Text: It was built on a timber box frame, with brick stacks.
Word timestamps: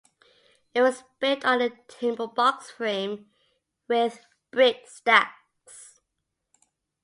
It 0.73 0.81
was 0.81 1.03
built 1.19 1.45
on 1.45 1.61
a 1.61 1.69
timber 1.87 2.25
box 2.25 2.71
frame, 2.71 3.29
with 3.87 4.25
brick 4.49 4.87
stacks. 4.87 6.01